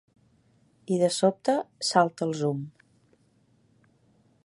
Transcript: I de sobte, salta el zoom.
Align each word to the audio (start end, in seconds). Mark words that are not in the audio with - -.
I 0.95 0.97
de 1.01 1.09
sobte, 1.17 1.55
salta 1.91 2.29
el 2.29 2.35
zoom. 2.43 2.67